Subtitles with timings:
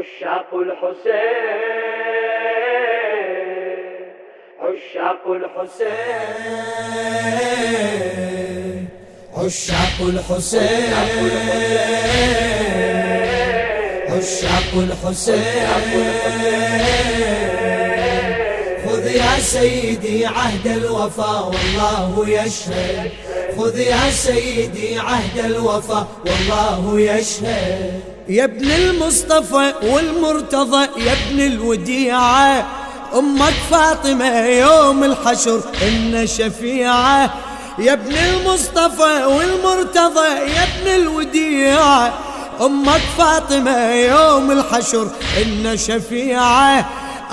[0.00, 1.60] عشاق الحسين
[4.60, 5.98] عشاق الحسين
[9.36, 10.94] عشاق الحسين
[14.08, 15.68] عشاق الحسين.
[18.86, 23.10] خذ يا سيدي عهد الوفا والله يشهد.
[23.58, 28.09] خذ يا سيدي عهد الوفا والله يشهد.
[28.28, 32.66] يا ابن المصطفى والمرتضى يا ابن الوديعة.
[33.14, 37.34] أمك فاطمة يوم الحشر إن شفيعة.
[37.78, 42.12] يا ابن المصطفى والمرتضى يا ابن الوديعة.
[42.60, 45.08] أمك فاطمة يوم الحشر
[45.42, 46.86] إن شفيعة.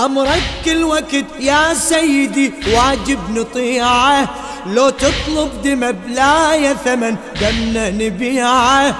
[0.05, 4.29] أمرك كل وقت يا سيدي واجب نطيعة.
[4.65, 8.95] لو تطلب دم بلا ثمن دمنا نبيعة.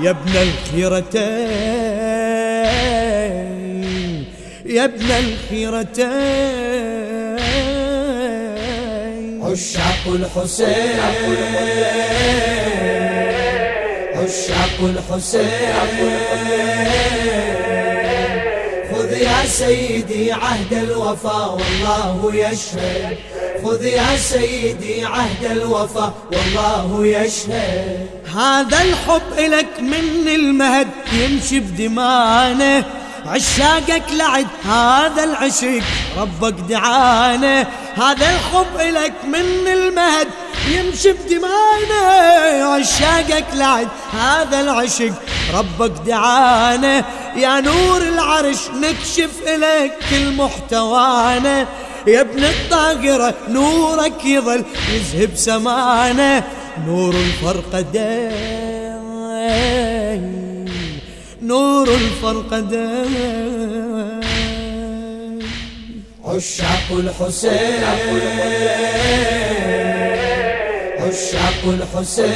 [0.00, 1.22] يا ابن الخيرتين
[4.66, 6.12] يا ابن الخيرتين.
[9.42, 11.00] عشاق الحسين
[14.14, 15.72] عشاق الحسين.
[18.92, 23.16] خذ يا سيدي عهد الوفا والله يشهد
[23.64, 28.06] خذ يا سيدي عهد الوفا والله يشهد.
[28.36, 32.84] هذا الحب إلك من المهد يمشي بدمانه
[33.26, 35.82] عشاقك لعد هذا العشق
[36.18, 37.66] ربك دعانه.
[37.94, 40.28] هذا الحب إلك من المهد
[40.68, 42.04] يمشي بدمانه
[42.64, 45.12] عشاقك لعد هذا العشق
[45.54, 47.04] ربك دعانه.
[47.36, 51.66] يا نور العرش نكشف إليك كل محتوانا
[52.06, 56.44] يا ابن الطاقرة نورك يظل يذهب سمانه
[56.86, 58.82] نور الفرقدين
[61.42, 63.42] نور الفرقدين
[66.24, 67.84] عشاق الحسين
[70.98, 72.32] عشاق الحسين.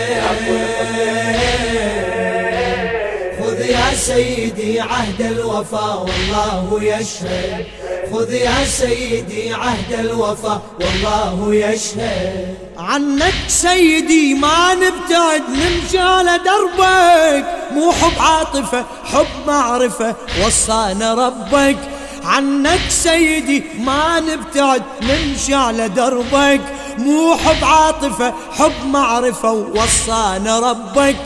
[3.71, 7.67] يا سيدي عهد الوفا والله يشهد.
[8.13, 12.55] خذ يا سيدي عهد الوفا والله يشهد.
[12.79, 17.45] عنك سيدي ما نبتعد نمشي على دربك.
[17.73, 20.15] مو حب عاطفة حب معرفة
[20.47, 21.79] وصانا ربك.
[22.25, 26.61] عنك سيدي ما نبتعد نمشي على دربك.
[26.99, 31.17] مو حب عاطفة حب معرفة ووصانا ربك.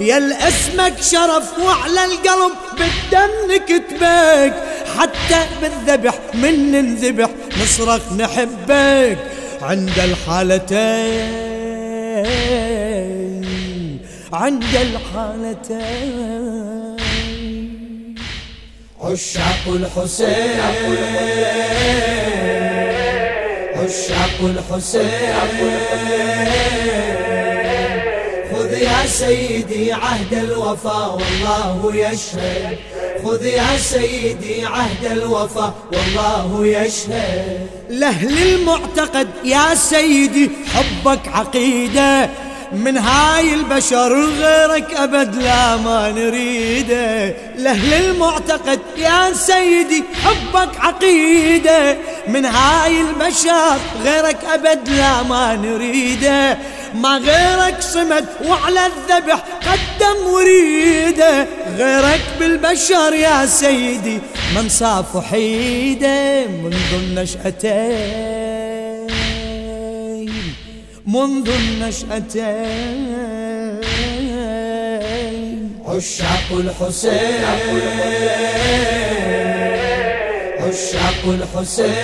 [0.00, 4.54] يا اسمك شرف وعلى القلب بالدم نكتبك.
[4.98, 7.30] حتى بالذبح من ننذبح
[7.62, 9.18] نصرخ نحبك.
[9.62, 11.34] عند الحالتين
[14.32, 16.14] عند الحالتين.
[19.00, 20.60] عشاق الحسين
[23.76, 25.34] عشاق الحسين.
[28.84, 32.78] يا سيدي عهد الوفا والله يشهد.
[33.24, 37.66] خذ يا سيدي عهد الوفا والله يشهد.
[37.90, 42.30] لأهل المعتقد يا سيدي حبك عقيدة.
[42.72, 51.96] من هاي البشر غيرك أبد لا ما نريده لأهل المعتقد يا سيدي حبك عقيدة.
[52.28, 56.58] من هاي البشر غيرك أبد لا ما نريده
[56.94, 61.46] ما غيرك صمد وعلى الذبح قدم وريده.
[61.76, 64.18] غيرك بالبشر يا سيدي
[64.56, 67.74] من صاف وحيده منذ النشأتين.
[71.06, 73.04] منذ النشأتين.
[75.86, 77.44] عشاق الحسين
[80.60, 81.94] عشاق الحسين.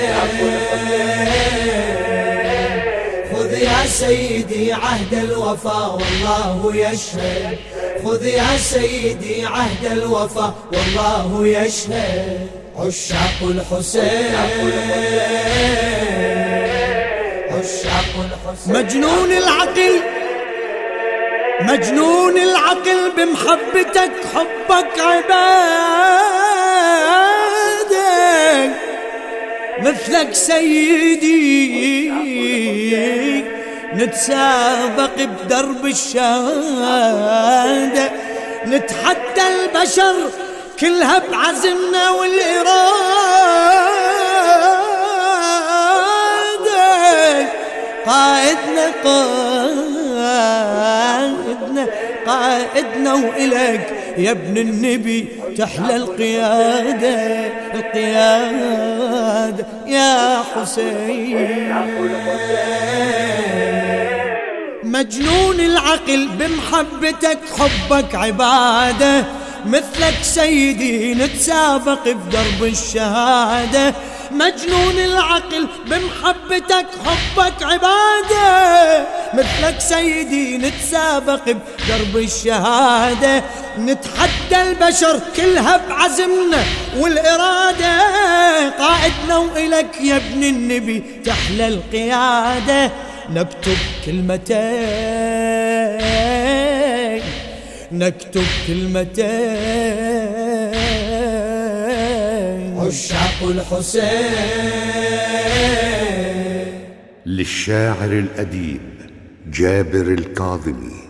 [3.60, 7.58] يا سيدي عهد الوفا والله يشهد.
[8.04, 12.46] خذ يا سيدي عهد الوفا والله يشهد.
[12.76, 14.36] عشاق الحسين.
[17.50, 18.72] عشاق الحسين.
[18.74, 20.00] مجنون العقل
[21.60, 25.30] مجنون العقل بمحبتك حبك عبادك
[29.80, 32.29] مثلك سيدي.
[34.00, 37.40] نتسابق بدرب الشهادة
[38.66, 40.14] نتحدى البشر
[40.80, 42.80] كلها بعزمنا والإرادة.
[48.06, 50.64] قائدنا قائدنا
[52.26, 53.86] قائدنا وإلك
[54.16, 59.66] يا ابن النبي تحلى القيادة القيادة.
[59.86, 61.70] يا حسين.
[64.90, 69.24] مجنون العقل بمحبتك حبك عبادة
[69.66, 73.94] مثلك سيدي نتسابق بدرب الشهادة.
[74.30, 83.44] مجنون العقل بمحبتك حبك عبادة مثلك سيدي نتسابق بدرب الشهادة.
[83.78, 86.64] نتحدى البشر كلها بعزمنا
[86.98, 88.00] والإرادة.
[88.70, 92.90] قائدنا وإلك يا ابن النبي تحلى القيادة.
[93.34, 95.50] نكتب كلمتين
[97.92, 99.30] نكتب كلمتين.
[102.78, 104.00] عشاق الحسين.
[107.26, 108.80] للشاعر الأديب
[109.46, 111.09] جابر الكاظمي.